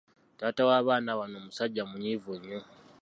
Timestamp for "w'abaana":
0.69-1.11